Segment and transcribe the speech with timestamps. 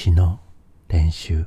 [0.00, 0.38] 詩の
[0.86, 1.44] 練習。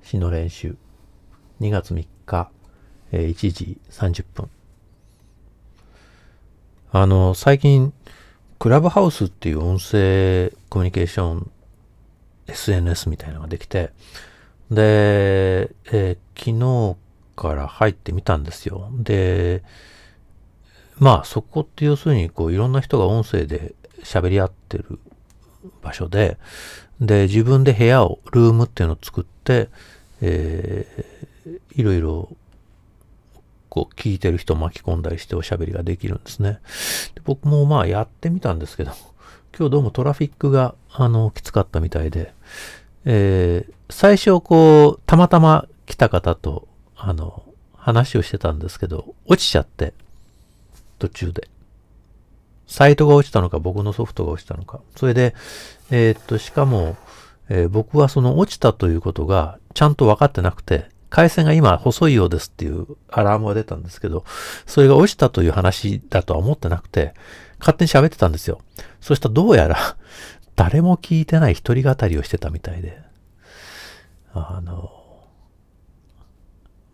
[0.00, 0.78] 詩の練習。
[1.60, 2.50] 2月3日、
[3.12, 4.50] え1時30分。
[6.90, 7.92] あの最近
[8.58, 11.50] クラブハウスっていう音声コミュニケーション
[12.48, 13.92] SNS みたいなのができて
[14.70, 16.96] で、えー昨日
[17.36, 18.88] から入ってみたんですよ。
[18.92, 19.62] で
[20.98, 24.98] まあそこって要するにこういろんな人が音声で喋り合ってる
[25.82, 26.36] 場所で
[27.00, 29.68] で自分で部屋をルームっていうのを作って
[30.20, 32.36] えーいろいろ
[33.72, 36.60] こう聞いてる人巻き込んだりしておしゃべりができるんですね。
[37.14, 38.92] で僕もまあやってみたんですけど、
[39.58, 42.34] 今日どうもトラフィックがあのきつかったみたいで、
[43.06, 49.94] えー最初こう、たまたま来た方とあの話をしてたんですけど、落ちちゃって、
[50.98, 51.48] 途中で。
[52.66, 54.80] サイトが落ちたのか、僕のソフトが落ちたのか。
[54.96, 55.34] それで、
[55.90, 56.96] えーっと、しかも、
[57.48, 64.24] えー僕はその落ちたということがちゃんと分かってなくて、回線が今細いようですっていうアラームが出たんですけど、
[64.66, 67.12] それが落ちたという話だとは思ってなくて、
[67.60, 68.62] 勝手に喋ってたんですよ。
[69.02, 69.76] そしたらどうやら、
[70.56, 72.98] 誰も聞いてない一人語りをしてたみたいで、
[74.32, 74.90] あの、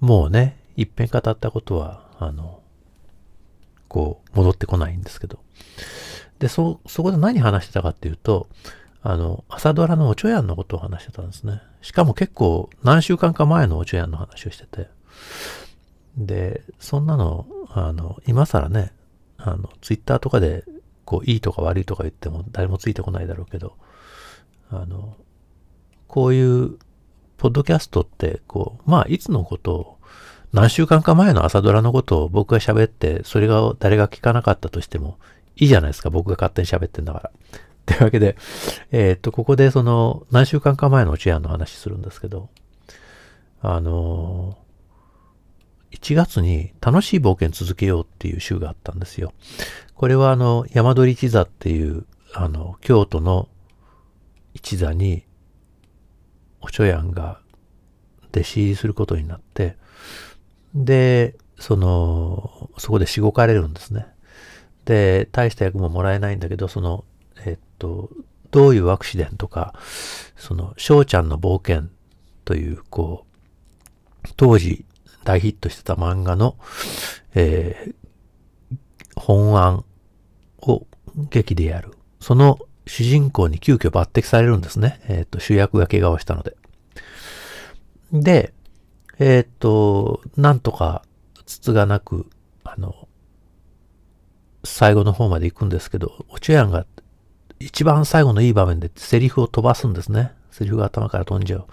[0.00, 2.60] もうね、一遍語ったことは、あの、
[3.86, 5.38] こう、戻ってこないんですけど。
[6.40, 8.48] で、そ、そこで何話してたかっていうと、
[9.02, 11.62] あの、朝ドラのおちょやんのことを話してたんですね。
[11.82, 14.88] しかも結構何週間か前のおちょやんの話をしてて。
[16.16, 18.92] で、そんなの、あの、今更ね、
[19.36, 20.64] あの、ツイッターとかで、
[21.04, 23.76] こう、いいとか悪いとか言っても誰もついてこないだろうけど、
[24.70, 25.16] あの、
[26.08, 26.78] こういう、
[27.36, 29.98] ポッドキャストって、こう、まあ、いつのことを、
[30.52, 35.18] 何週間か前の朝ドラのことを僕が喋って、それが誰が聞かなかったとしても、
[35.54, 36.10] いいじゃないですか。
[36.10, 37.30] 僕が勝手に喋ってんだから。
[37.88, 38.36] というわけで、
[38.92, 42.50] えーっと、ここでその、何週間か前のおちやんの話するんですけど、
[43.62, 44.68] あのー
[45.90, 49.32] 1月に楽しい冒険続けようっていう週があったんですよ。
[49.94, 52.04] これはあの、山鳥一座っていう、
[52.34, 53.48] あの、京都の
[54.52, 55.24] 一座に、
[56.60, 57.40] おちょやんが
[58.30, 59.76] 弟子入りすることになって、
[60.74, 64.06] で、その、そこでしごかれるんですね。
[64.84, 67.04] で、大した役ももらえないんだけど、その、
[67.44, 68.10] えっと、
[68.50, 69.74] どういうアクシデントか、
[70.36, 71.88] その、翔ちゃんの冒険
[72.44, 73.26] という、こ
[74.24, 74.84] う、当時
[75.24, 76.56] 大ヒットしてた漫画の、
[77.34, 77.94] えー
[79.18, 79.84] 本案
[80.62, 80.86] を
[81.30, 81.92] 劇でやる。
[82.20, 85.00] その主人公に急遽抜擢されるんですね。
[85.08, 86.56] えっ、と、主役が怪我をしたので。
[88.12, 88.54] で、
[89.18, 91.02] えっ、と、なんとか、
[91.44, 92.26] つつがなく、
[92.64, 93.08] あの、
[94.64, 96.86] 最後の方まで行くんですけど、おちょやんが
[97.60, 100.32] 一番最後のいい場面でセリフを飛ばすんですね。
[100.50, 101.66] セリフが頭から飛んじゃう。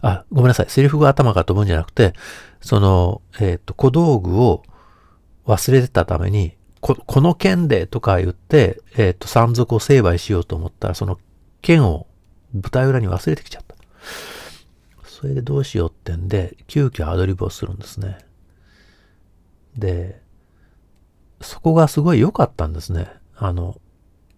[0.00, 0.66] あ、ごめんなさい。
[0.68, 2.14] セリフが頭から飛ぶんじゃなくて、
[2.60, 4.62] その、えっ、と、小道具を
[5.46, 11.18] 忘れてたために、ここの剣でとか言って、えっ、と、山賊を成敗しようと思ったら、その
[11.60, 12.06] 剣を
[12.54, 13.76] 舞台裏に忘れてきちゃった。
[15.04, 18.18] それでどうしようってんで、急遽アドリブをするんですね。
[19.76, 20.20] で、
[21.40, 23.08] そこがすごい良かったんですね。
[23.36, 23.76] あの、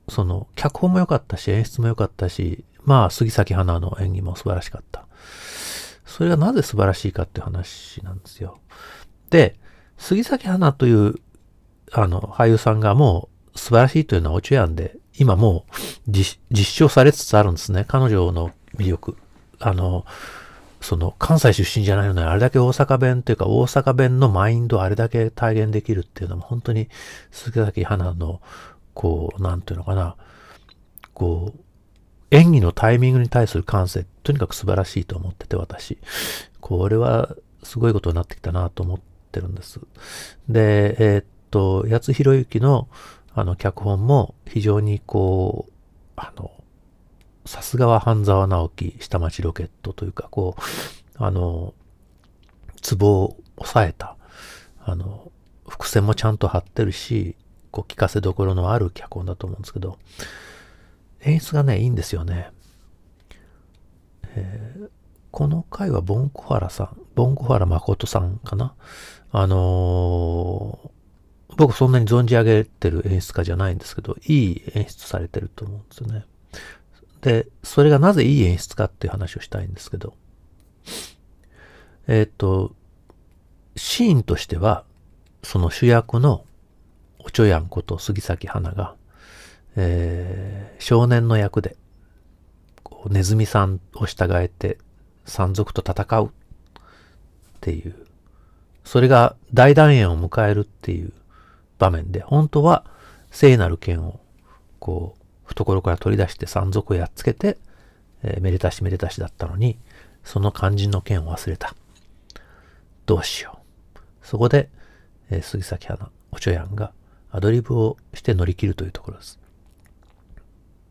[0.08, 5.06] その、脚本も良かったし、演出も良かったし、まあ、杉咲花の演技も素晴らしかった。
[6.04, 8.58] それがなぜ素晴らしいかって話なんですよ。
[9.30, 9.56] で、
[9.98, 11.14] 杉咲花という、
[11.92, 15.72] あの、俳優さんがもう素晴らしいというのはおちょやんで、今もう
[16.08, 17.84] 実実証されつつあるんですね。
[17.86, 19.16] 彼女の魅力。
[19.60, 20.04] あの、
[20.84, 26.90] その関西出身じゃないのにあれだけ大阪弁というか大阪弁のマインドをあれだけ体現できるっていうのも本当に
[27.30, 28.42] 杉咲花の
[28.94, 30.16] こう、なんていうのかな、
[31.12, 31.60] こう、
[32.30, 35.98] 演技のタイミングに対する感性、とにかく素晴らしいと思ってて、私。
[36.60, 39.00] これはすごいことになってきたなと思っ
[39.30, 39.80] てるんです。
[40.48, 42.88] で、えーっと、八津博之の
[43.36, 45.72] あの脚本も非常にこう、
[46.16, 46.52] あの、
[47.46, 50.62] さすがは半沢直樹、下町ロケットというか、こう、
[51.16, 51.74] あの、
[52.80, 54.16] ツボを抑えた、
[54.84, 55.32] あの、
[55.68, 57.36] 伏線もちゃんと張ってるし、
[57.74, 59.98] こう、聞かせどころのある脚本だと思うんですけど、
[61.22, 62.52] 演出がね、いいんですよね。
[64.36, 64.88] えー
[65.34, 68.72] この回はボンコハラさん、ボンコハラ誠さんかな？
[69.32, 76.24] あのー、僕そんなに存じ上げてる演出家じゃないんですけど、いい演出されてると思うんですよね。
[77.20, 80.14] で、それがなぜいい演出かっていう話をしたいんですけど、
[82.06, 82.76] えっ、と、
[83.74, 84.84] シーンとしては、
[85.42, 86.44] その主役の
[87.24, 88.94] おちょやんこと杉咲花が、
[89.76, 91.76] えー、少年の役で、
[92.82, 94.78] こうネズミさんを従えて
[95.24, 96.30] 山賊と戦うっ
[97.60, 97.94] ていう、
[98.84, 101.12] それが大団円を迎えるっていう
[101.78, 102.84] 場面で、本当は
[103.30, 104.20] 聖なる剣を
[104.78, 107.56] こう、懐から取り出して山賊をやっつけて、
[108.22, 109.78] えー、めでたしめでたしだったのに、
[110.24, 111.74] その肝心の剣を忘れた。
[113.06, 113.60] どうしよ
[113.96, 113.98] う。
[114.22, 114.68] そこで、
[115.30, 116.92] えー、杉咲花、おちょやんが
[117.34, 119.40] アドリブをして乗り切るというところです。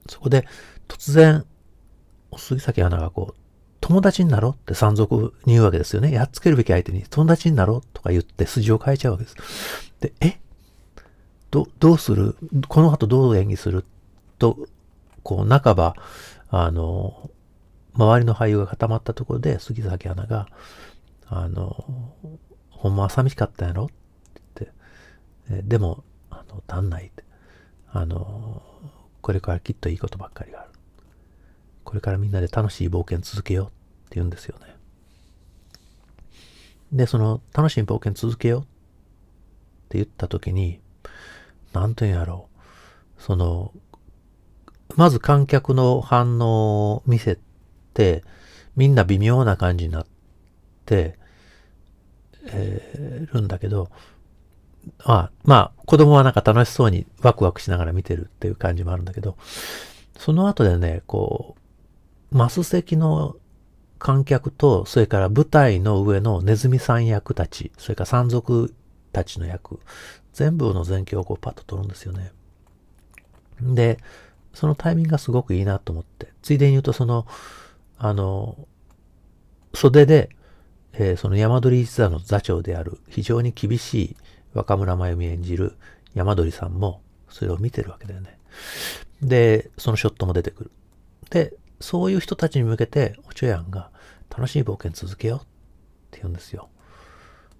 [0.10, 0.45] そこで、
[0.90, 1.45] 突然、
[2.36, 3.36] 杉咲花がこう、
[3.80, 6.12] 友達になろうって山賊に言うわけですよね。
[6.12, 9.36] やっつけるべき相手に友達になろうとか言って筋を変えちゃうわけです。
[10.01, 10.40] で、え？
[11.50, 12.36] ど、どうする？
[12.68, 13.86] この後どう演技する？
[14.38, 14.57] と、
[15.24, 15.95] こう、半ば、
[16.50, 17.30] あの、
[17.94, 20.48] 周りの俳優が固まったところで、杉咲花が、
[21.28, 21.86] あの、
[22.69, 23.86] ほんまは寂しかったんやろ？
[23.86, 23.88] っ
[24.56, 24.72] て
[25.50, 26.04] 言って、でも、
[26.56, 27.12] の、足んない。
[27.92, 28.62] あの、
[29.22, 30.70] これからきっといいことばっかりがある。
[31.84, 34.76] これからみんなで楽しい冒険続けようって言うんですよね。
[36.92, 38.64] で、その楽しい冒険続けようっ
[39.90, 40.80] て言った時に、
[41.74, 42.50] なんと言うんやろ
[43.18, 43.22] う。
[43.22, 43.72] その、
[44.96, 47.40] まず観客の反応を見せ
[47.94, 48.24] て、
[48.76, 50.06] みんな微妙な感じになっ
[50.86, 51.18] て、
[52.46, 53.90] えー、るんだけど、
[55.03, 59.38] あまあ、子供はなんか楽しそうにワクワクしながら見てるっていう感じもあるんだけど、
[60.18, 61.56] その後でね、こ
[62.31, 63.35] う、マス席の
[64.00, 68.74] 観客と、それから舞台の上のネズミさん役たち、それから山賊
[69.12, 69.80] たちの役、
[70.33, 72.31] 全部の全景をこうパッと撮るんですよね。
[73.62, 74.00] で、
[74.53, 77.25] そのタイミングがすごくいいなと思って、ついでに言うとその、
[77.97, 78.57] あの、
[79.74, 80.30] 袖で、
[80.94, 84.15] えー、その山鳥一座の座長である非常に厳しい
[84.54, 85.74] 若村真由美演じる
[86.14, 88.38] 山鳥さんもそれを見てるわけだよね。
[89.22, 90.72] で、そのショットも出てくる。
[91.30, 93.90] で、そういう人たちに向けて、おちょやんが
[94.30, 95.42] 楽しい冒険続けようっ
[96.12, 96.70] て言うんですよ。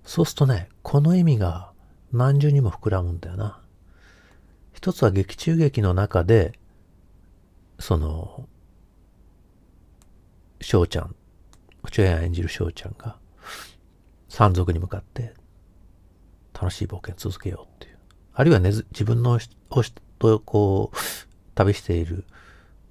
[0.06, 1.72] そうするとね、この意味が
[2.12, 3.60] 何重にも膨らむんだよな。
[4.74, 6.60] 一つは劇中劇の中で、
[7.80, 8.48] その、
[10.62, 11.16] 翔ちゃん、
[11.84, 13.18] おちょやん演じる翔ちゃんが、
[14.30, 15.34] 山賊に向かって
[16.54, 17.98] 楽しい冒険続けようっていう。
[18.34, 20.98] あるいはね自分の推しとこう、
[21.56, 22.26] 旅している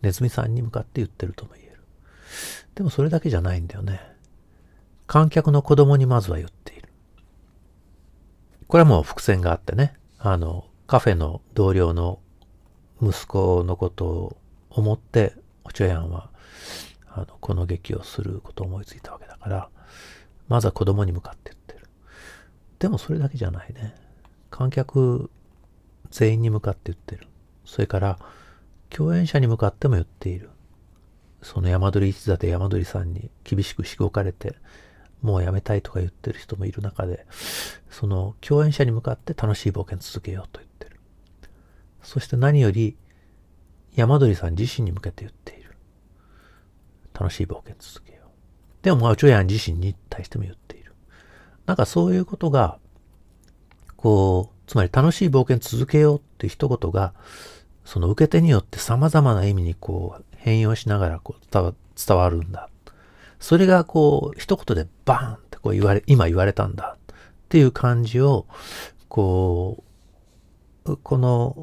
[0.02, 1.80] ネズミさんに向かって言ってるとも言える。
[2.74, 4.00] でもそれだけじゃないんだよね。
[5.06, 6.88] 観客の子供にまずは言っている。
[8.66, 9.94] これはもう伏線があってね。
[10.18, 12.20] あの、カフェの同僚の
[13.02, 14.36] 息子のことを
[14.70, 15.34] 思って、
[15.64, 16.30] おちょやんは、
[17.08, 19.68] あの、この劇をすることを思いついたわけだから、
[20.48, 21.61] まずは子供に向かって言って。
[22.82, 23.94] でもそれだけじゃないね。
[24.50, 25.30] 観客
[26.10, 27.28] 全員に向かって言ってる。
[27.64, 28.18] それから、
[28.90, 30.50] 共演者に向かっても言っている。
[31.42, 34.56] その山鳥一座で山鳥さんに厳しくしごかれて、
[35.20, 37.24] もうやめたいとか言ってる人もいる中で、
[37.88, 40.98] その共演者に向かって楽しい冒険続けようと言ってる。
[42.02, 42.96] そして何より、
[43.94, 45.76] 山鳥さん自身に向けて言っている。
[47.14, 48.84] 楽しい冒険続けよう。
[48.84, 50.81] でも、まあ、チョヤン自身に対しても言っている。
[51.66, 52.78] なんかそういうことが、
[53.96, 57.12] こう、つまり楽しい冒険続けようっていう一言が、
[57.84, 62.68] その受け手によって様々な意味にこう変容しながらこう伝わ伝わるんだ。
[63.38, 67.16] それがこう一言でバーンってこう言われ、今言われたんだっ
[67.48, 68.46] ていう感じを、
[69.08, 69.84] こ
[70.86, 71.56] う、この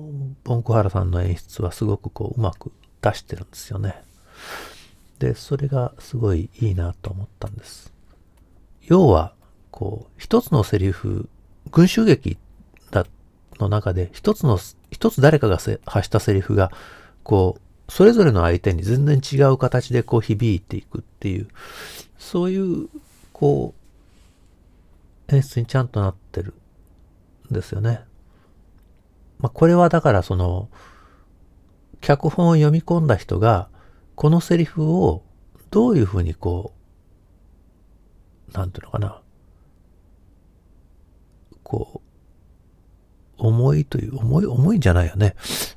[0.44, 4.04] ボンコハラさんの演出はすごくこううまく出してるんですよね。
[5.20, 7.94] で、それがすごいいいなと思ったんです。
[8.82, 9.34] 要は、
[9.80, 11.30] こう、一つのセリフ、
[11.72, 12.38] 群衆劇
[12.92, 13.06] だ
[13.62, 14.60] の中で、一つの、
[14.92, 16.70] 一つ誰かが発したセリフが、
[17.24, 17.56] こ
[17.88, 21.48] う、それぞれの相手に全然違う形でこう響いていくっていう、
[22.18, 22.90] そういう、
[23.32, 23.74] こ
[25.30, 26.56] う、演出にちゃんとなってる
[27.50, 28.02] んですよね。
[29.38, 30.68] まあ、これはだからその、
[32.02, 33.70] 脚本を読み込んだ人が、
[34.16, 35.24] このセリフを
[35.72, 36.74] どういうふうにこ
[38.50, 39.22] う、なんていうのかな、
[41.70, 42.00] こう、
[43.40, 45.36] 重いという、重い、重いんじゃないよね。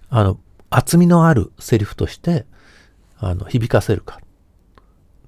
[0.09, 0.39] あの、
[0.71, 2.47] 厚みのあるセリフとして、
[3.19, 4.21] あの、響かせるか。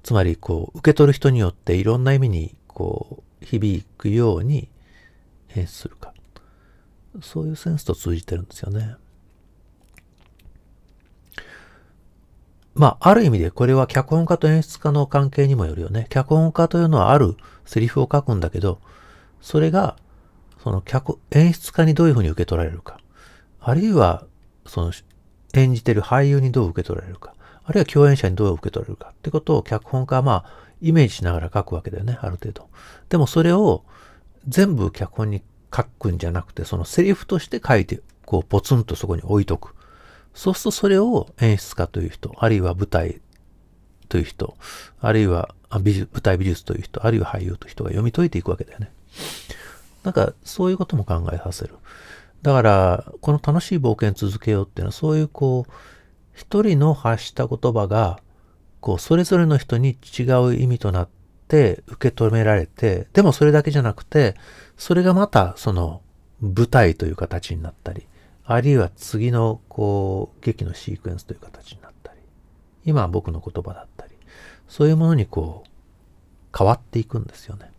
[0.03, 4.69] つまり、こう、受け取る人によっていろんな意味に、こう、響くように
[5.55, 6.13] 演出するか。
[7.21, 8.95] そういうセンスと通じてるんですよね。
[12.75, 16.07] まあ、ある意味でこれは脚本家と演出家の関係にもよるよね。
[16.09, 18.79] 脚本家というのはあるセリフを書くんだけど、
[19.41, 19.95] それが、
[20.65, 22.99] その脚、演出家にどういうふうに受け取られるか。
[23.59, 24.25] あるいは、
[24.65, 24.91] その、
[25.53, 27.35] 演じてる俳優にどう受け取られるか。
[27.65, 29.09] あるいは共演者にどう受け取られるか。
[29.11, 30.45] ってことを脚本家はまあ、
[30.81, 32.67] イメージしながら書くわけだよね、ある程度。
[33.09, 33.83] でもそれを
[34.47, 39.75] 全部脚本に書くんじゃなくて、そのセリフとして書いて、こう、ポツンとそこに置いとく。
[40.33, 43.21] そうするとそれを演出家という人、あるいは舞台
[44.09, 44.57] という人、
[44.99, 48.91] あるいは舞台美術という人、あるいは俳優という人が読み解いていくわけだよね。
[50.05, 51.75] なんかそういうことも考えさせる。
[52.43, 55.71] だから、この楽しい冒険続けようっていうのは、そういうこう、
[56.31, 58.19] 一人の発した言葉が、
[58.81, 61.09] こう、それぞれの人に違う意味となっ
[61.47, 64.35] て受け止められて、でもそれだけじゃなくて、
[64.77, 66.03] それがまたその
[66.39, 68.07] 舞台という形になったり、
[68.43, 72.19] あるいは次のこう劇のシークエンスという形になったり、
[72.85, 74.13] 今は僕の言葉だったり、
[74.67, 77.71] そういうものにこう変わっていくんですよね。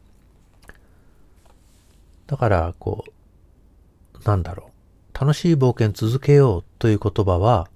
[2.27, 4.71] だからこう、なんだろ
[5.15, 7.69] う、楽しい冒険続けようという言葉は、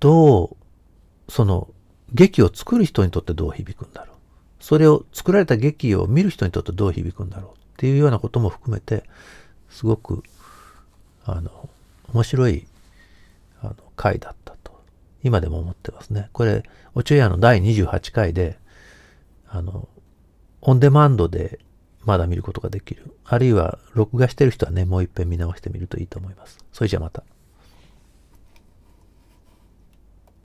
[0.00, 0.56] どう、
[1.28, 1.68] その
[2.12, 4.16] 劇を作る人にとってどう響くんだろう。
[4.60, 9.04] それを作られた劇を見る人にとってどう響くんだろうっていうようなことも含めて、
[9.68, 10.22] すごく
[11.26, 11.68] あの、
[12.14, 12.66] 面白い、
[13.60, 14.80] あの、回だったと、
[15.24, 16.28] 今でも思ってますね。
[16.32, 16.62] これ、
[16.94, 18.58] おちょやの第28回で、
[19.48, 19.88] あの、
[20.62, 21.58] オンデマンドで
[22.06, 23.14] まだ見ることができる。
[23.24, 26.58] あるいは、録画してる人はね、もう一遍見直してみるといいと思います。
[26.72, 27.24] それじゃあまた。